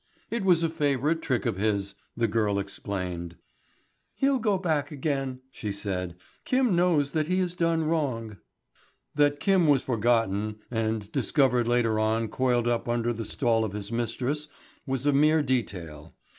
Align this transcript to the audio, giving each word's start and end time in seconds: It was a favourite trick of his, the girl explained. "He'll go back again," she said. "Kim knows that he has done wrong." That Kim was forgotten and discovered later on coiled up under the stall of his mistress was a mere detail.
It 0.31 0.43
was 0.43 0.63
a 0.63 0.69
favourite 0.69 1.21
trick 1.21 1.45
of 1.45 1.57
his, 1.57 1.93
the 2.17 2.27
girl 2.27 2.57
explained. 2.57 3.35
"He'll 4.15 4.39
go 4.39 4.57
back 4.57 4.89
again," 4.91 5.41
she 5.51 5.71
said. 5.71 6.15
"Kim 6.43 6.75
knows 6.75 7.11
that 7.11 7.27
he 7.27 7.37
has 7.37 7.53
done 7.53 7.83
wrong." 7.83 8.37
That 9.13 9.39
Kim 9.39 9.67
was 9.67 9.83
forgotten 9.83 10.57
and 10.71 11.11
discovered 11.11 11.67
later 11.67 11.99
on 11.99 12.29
coiled 12.29 12.67
up 12.67 12.89
under 12.89 13.13
the 13.13 13.23
stall 13.25 13.63
of 13.63 13.73
his 13.73 13.91
mistress 13.91 14.47
was 14.87 15.05
a 15.05 15.13
mere 15.13 15.43
detail. 15.43 16.15